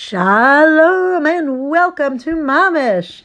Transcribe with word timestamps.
Shalom 0.00 1.26
and 1.26 1.68
welcome 1.68 2.18
to 2.20 2.36
Mommash, 2.36 3.22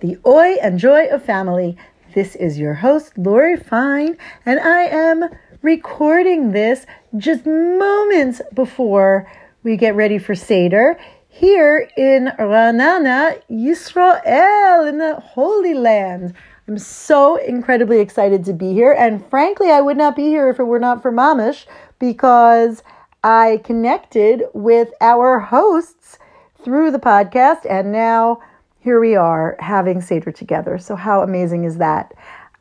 the 0.00 0.18
oi 0.26 0.56
and 0.60 0.76
joy 0.76 1.06
of 1.06 1.24
family. 1.24 1.76
This 2.16 2.34
is 2.34 2.58
your 2.58 2.74
host, 2.74 3.16
Lori 3.16 3.56
Fine, 3.56 4.16
and 4.44 4.58
I 4.58 4.86
am 4.86 5.26
recording 5.62 6.50
this 6.50 6.84
just 7.16 7.46
moments 7.46 8.42
before 8.52 9.30
we 9.62 9.76
get 9.76 9.94
ready 9.94 10.18
for 10.18 10.34
Seder 10.34 10.98
here 11.28 11.88
in 11.96 12.32
Ra'anana, 12.40 13.40
Yisrael, 13.48 14.88
in 14.88 14.98
the 14.98 15.14
Holy 15.20 15.74
Land. 15.74 16.34
I'm 16.66 16.76
so 16.76 17.36
incredibly 17.36 18.00
excited 18.00 18.44
to 18.46 18.52
be 18.52 18.72
here, 18.72 18.92
and 18.92 19.24
frankly, 19.30 19.70
I 19.70 19.80
would 19.80 19.96
not 19.96 20.16
be 20.16 20.24
here 20.24 20.50
if 20.50 20.58
it 20.58 20.64
were 20.64 20.80
not 20.80 21.02
for 21.02 21.12
Mommash 21.12 21.66
because 22.00 22.82
I 23.24 23.62
connected 23.64 24.42
with 24.52 24.90
our 25.00 25.40
hosts 25.40 26.18
through 26.62 26.90
the 26.90 26.98
podcast, 26.98 27.64
and 27.68 27.90
now 27.90 28.42
here 28.80 29.00
we 29.00 29.16
are 29.16 29.56
having 29.60 30.02
Seder 30.02 30.30
together. 30.30 30.76
So, 30.76 30.94
how 30.94 31.22
amazing 31.22 31.64
is 31.64 31.78
that? 31.78 32.12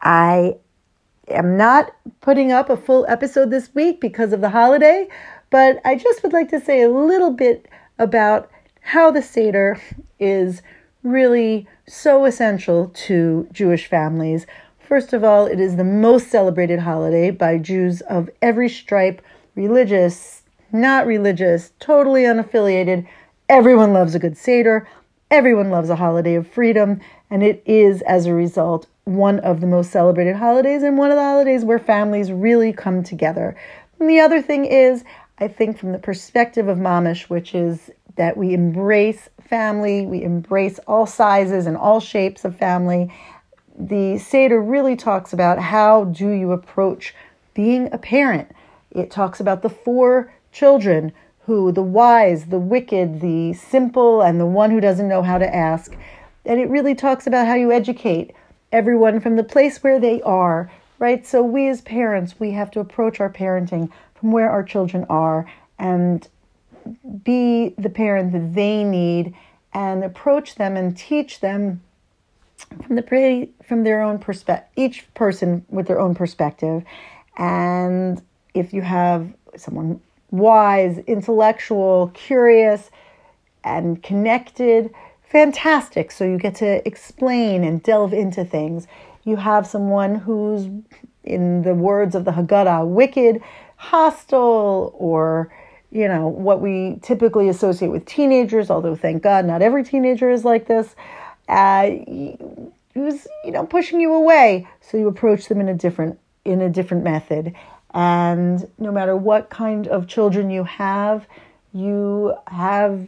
I 0.02 0.56
am 1.28 1.58
not 1.58 1.94
putting 2.22 2.54
up 2.54 2.70
a 2.70 2.78
full 2.78 3.06
episode 3.10 3.52
this 3.52 3.76
week 3.76 4.00
because 4.00 4.32
of 4.32 4.40
the 4.40 4.52
holiday, 4.52 5.10
but 5.50 5.82
I 5.84 5.96
just 5.98 6.24
would 6.24 6.32
like 6.32 6.48
to 6.52 6.62
say 6.62 6.82
a 6.82 6.90
little 6.90 7.32
bit 7.32 7.68
about 8.00 8.50
how 8.80 9.12
the 9.12 9.22
Seder 9.22 9.82
is 10.18 10.62
really 11.04 11.68
so 11.90 12.24
essential 12.24 12.88
to 13.08 13.50
Jewish 13.52 13.88
families. 13.88 14.48
First 14.80 15.12
of 15.12 15.26
all, 15.26 15.46
it 15.46 15.60
is 15.60 15.76
the 15.76 15.84
most 15.84 16.30
celebrated 16.30 16.80
holiday 16.80 17.32
by 17.32 17.58
Jews 17.58 18.00
of 18.00 18.30
every 18.42 18.70
stripe, 18.70 19.22
religious, 19.56 20.43
not 20.74 21.06
religious, 21.06 21.72
totally 21.80 22.24
unaffiliated. 22.24 23.08
Everyone 23.48 23.94
loves 23.94 24.16
a 24.16 24.20
good 24.20 24.38
Seder. 24.38 24.88
Everyone 25.30 25.70
loves 25.70 25.90
a 25.90 25.96
holiday 25.96 26.36
of 26.36 26.48
freedom. 26.48 27.00
And 27.30 27.44
it 27.44 27.62
is, 27.66 28.02
as 28.02 28.26
a 28.26 28.34
result, 28.34 28.88
one 29.06 29.40
of 29.40 29.62
the 29.62 29.68
most 29.68 29.92
celebrated 29.92 30.36
holidays 30.36 30.84
and 30.84 30.98
one 30.98 31.12
of 31.12 31.18
the 31.18 31.24
holidays 31.24 31.64
where 31.64 31.80
families 31.80 32.32
really 32.32 32.74
come 32.74 33.04
together. 33.04 33.56
And 34.00 34.10
the 34.10 34.20
other 34.20 34.42
thing 34.42 34.66
is, 34.66 35.04
I 35.40 35.48
think, 35.48 35.78
from 35.78 35.92
the 35.92 36.00
perspective 36.00 36.68
of 36.68 36.78
Mommash, 36.78 37.30
which 37.30 37.56
is 37.56 37.92
that 38.16 38.38
we 38.38 38.54
embrace 38.54 39.30
family, 39.42 40.06
we 40.06 40.24
embrace 40.24 40.80
all 40.88 41.06
sizes 41.06 41.66
and 41.66 41.76
all 41.76 42.00
shapes 42.00 42.46
of 42.46 42.56
family. 42.56 43.12
The 43.78 44.18
Seder 44.20 44.62
really 44.62 44.96
talks 44.96 45.34
about 45.34 45.60
how 45.60 46.06
do 46.06 46.30
you 46.30 46.52
approach 46.52 47.14
being 47.54 47.92
a 47.92 47.98
parent. 47.98 48.52
It 48.92 49.10
talks 49.10 49.40
about 49.40 49.64
the 49.64 49.70
four 49.70 50.32
children 50.54 51.12
who 51.46 51.72
the 51.72 51.84
wise, 51.84 52.46
the 52.46 52.60
wicked, 52.60 53.20
the 53.20 53.54
simple, 53.54 54.22
and 54.22 54.40
the 54.40 54.46
one 54.46 54.72
who 54.72 54.80
doesn't 54.80 55.10
know 55.10 55.22
how 55.22 55.38
to 55.38 55.56
ask. 55.56 55.96
And 56.46 56.60
it 56.60 56.70
really 56.70 56.96
talks 56.96 57.28
about 57.28 57.48
how 57.48 57.56
you 57.56 57.72
educate 57.72 58.34
everyone 58.72 59.20
from 59.20 59.36
the 59.36 59.44
place 59.44 59.84
where 59.84 60.00
they 60.00 60.22
are, 60.22 60.72
right? 61.00 61.26
So 61.26 61.44
we 61.44 61.68
as 61.68 61.82
parents, 61.82 62.40
we 62.40 62.52
have 62.52 62.72
to 62.72 62.80
approach 62.80 63.20
our 63.20 63.30
parenting 63.30 63.92
from 64.16 64.32
where 64.32 64.50
our 64.50 64.64
children 64.64 65.06
are 65.10 65.52
and 65.78 66.28
be 67.24 67.74
the 67.78 67.90
parent 67.90 68.32
that 68.32 68.54
they 68.54 68.84
need 68.84 69.36
and 69.74 70.04
approach 70.04 70.56
them 70.56 70.78
and 70.78 70.96
teach 70.96 71.40
them 71.40 71.82
from 72.86 72.96
the 72.96 73.50
from 73.64 73.84
their 73.84 74.02
own 74.02 74.18
perspective 74.18 74.70
each 74.76 75.14
person 75.14 75.66
with 75.70 75.88
their 75.88 76.00
own 76.00 76.16
perspective 76.16 76.84
and 77.38 78.22
if 78.54 78.74
you 78.74 78.82
have 78.82 79.34
someone 79.56 80.00
wise, 80.34 80.98
intellectual, 81.06 82.12
curious, 82.16 82.90
and 83.64 84.02
connected. 84.02 84.92
Fantastic. 85.22 86.12
So 86.12 86.26
you 86.26 86.38
get 86.38 86.56
to 86.56 86.86
explain 86.88 87.64
and 87.64 87.82
delve 87.84 88.14
into 88.14 88.44
things. 88.44 88.88
You 89.24 89.38
have 89.38 89.68
someone 89.68 90.16
who's, 90.16 90.68
in 91.24 91.62
the 91.62 91.76
words 91.76 92.16
of 92.16 92.26
the 92.26 92.32
Haggadah, 92.32 92.88
wicked, 92.88 93.42
hostile, 93.78 94.94
or 94.98 95.54
you 95.92 96.08
know 96.08 96.28
what 96.28 96.60
we 96.60 96.98
typically 97.04 97.48
associate 97.48 97.90
with 97.90 98.06
teenagers. 98.06 98.72
Although 98.72 98.96
thank 98.96 99.22
God, 99.22 99.46
not 99.46 99.62
every 99.62 99.84
teenager 99.84 100.32
is 100.32 100.44
like 100.44 100.68
this. 100.68 100.96
Uh, 101.48 101.92
who's 102.94 103.28
you 103.46 103.52
know 103.52 103.66
pushing 103.66 104.02
you 104.02 104.14
away, 104.14 104.68
so 104.82 104.98
you 104.98 105.08
approach 105.08 105.48
them 105.48 105.62
in 105.62 105.70
a 105.70 105.76
different 105.76 106.20
in 106.44 106.60
a 106.60 106.70
different 106.70 107.04
method. 107.04 107.54
And 107.94 108.68
no 108.80 108.92
matter 108.92 109.16
what 109.16 109.50
kind 109.50 109.88
of 109.88 110.08
children 110.08 110.50
you 110.50 110.64
have, 110.64 111.28
you 111.74 112.34
have 112.48 113.08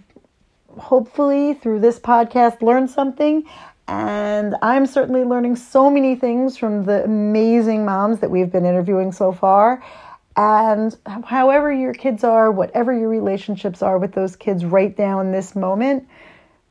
hopefully 0.78 1.54
through 1.54 1.80
this 1.80 2.00
podcast 2.00 2.62
learned 2.62 2.90
something. 2.90 3.44
And 3.88 4.56
I'm 4.62 4.86
certainly 4.86 5.24
learning 5.24 5.56
so 5.56 5.90
many 5.90 6.16
things 6.16 6.58
from 6.58 6.86
the 6.86 7.04
amazing 7.04 7.86
moms 7.86 8.20
that 8.20 8.32
we've 8.32 8.52
been 8.52 8.66
interviewing 8.66 9.12
so 9.12 9.32
far. 9.32 9.84
And 10.36 10.96
however 11.24 11.72
your 11.72 11.94
kids 11.94 12.24
are, 12.24 12.52
whatever 12.52 12.94
your 12.98 13.10
relationships 13.10 13.82
are 13.82 13.98
with 13.98 14.14
those 14.14 14.36
kids 14.36 14.66
right 14.66 14.98
now 14.98 15.20
in 15.20 15.32
this 15.32 15.56
moment, 15.56 16.08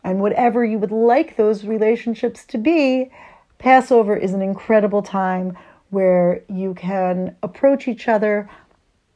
and 0.02 0.20
whatever 0.20 0.64
you 0.64 0.78
would 0.78 0.92
like 0.92 1.36
those 1.36 1.64
relationships 1.64 2.44
to 2.46 2.58
be, 2.58 3.10
Passover 3.58 4.14
is 4.14 4.34
an 4.34 4.42
incredible 4.42 5.02
time 5.02 5.56
where 5.94 6.42
you 6.48 6.74
can 6.74 7.36
approach 7.42 7.88
each 7.88 8.08
other 8.08 8.48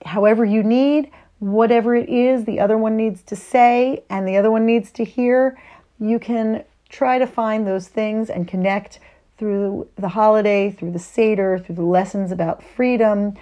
however 0.04 0.44
you 0.44 0.62
need, 0.62 1.10
whatever 1.40 1.94
it 1.94 2.08
is 2.08 2.44
the 2.44 2.60
other 2.60 2.78
one 2.78 2.96
needs 2.96 3.22
to 3.22 3.36
say 3.36 4.02
and 4.08 4.26
the 4.26 4.36
other 4.36 4.50
one 4.50 4.64
needs 4.64 4.90
to 4.92 5.04
hear. 5.04 5.58
You 6.00 6.18
can 6.18 6.64
try 6.88 7.18
to 7.18 7.26
find 7.26 7.66
those 7.66 7.88
things 7.88 8.30
and 8.30 8.48
connect 8.48 9.00
through 9.36 9.88
the 9.96 10.08
holiday, 10.08 10.70
through 10.70 10.92
the 10.92 10.98
Seder, 10.98 11.58
through 11.58 11.76
the 11.76 11.82
lessons 11.82 12.32
about 12.32 12.62
freedom 12.62 13.34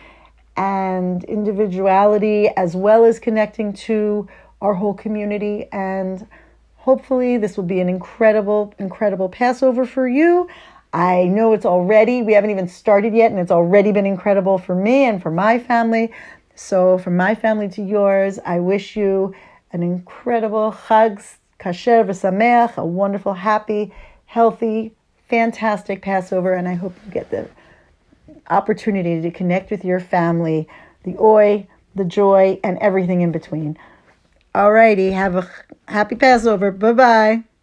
and 0.57 1.25
individuality, 1.25 2.49
as 2.57 2.75
well 2.75 3.05
as 3.05 3.19
connecting 3.19 3.73
to 3.73 4.29
our 4.61 4.75
whole 4.75 4.95
community. 4.95 5.69
And 5.73 6.27
hopefully, 6.77 7.37
this 7.39 7.57
will 7.57 7.65
be 7.65 7.81
an 7.81 7.89
incredible, 7.89 8.75
incredible 8.79 9.29
Passover 9.29 9.87
for 9.87 10.09
you. 10.09 10.49
I 10.93 11.25
know 11.25 11.53
it's 11.53 11.67
already, 11.67 12.23
we 12.23 12.33
haven't 12.33 12.51
even 12.51 12.69
started 12.69 13.15
yet, 13.15 13.31
and 13.31 13.41
it's 13.41 13.51
already 13.51 13.93
been 13.93 14.07
incredible 14.07 14.59
for 14.59 14.75
me 14.75 15.05
and 15.05 15.23
for 15.23 15.31
my 15.31 15.59
family. 15.59 16.13
So, 16.55 16.99
from 16.99 17.17
my 17.17 17.35
family 17.35 17.69
to 17.71 17.83
yours, 17.83 18.39
I 18.47 18.61
wish 18.61 18.97
you 18.97 19.35
an 19.73 19.83
incredible 19.83 20.73
Chag 20.73 21.23
Kasher 21.59 22.05
v'Sameach, 22.05 22.77
a 22.77 22.85
wonderful, 22.85 23.35
happy, 23.35 23.93
healthy, 24.27 24.95
fantastic 25.29 26.03
Passover, 26.03 26.55
and 26.55 26.69
I 26.69 26.75
hope 26.75 26.95
you 27.05 27.13
get 27.13 27.31
the 27.31 27.49
opportunity 28.49 29.21
to 29.21 29.31
connect 29.31 29.71
with 29.71 29.85
your 29.85 30.01
family, 30.01 30.69
the 31.03 31.17
oi, 31.19 31.67
the 31.95 32.05
joy, 32.05 32.59
and 32.63 32.79
everything 32.79 33.21
in 33.21 33.33
between. 33.33 33.77
Alrighty, 34.55 35.13
have 35.13 35.37
a 35.37 35.49
happy 35.89 36.15
Passover. 36.15 36.71
Bye 36.71 36.93
bye. 36.93 37.56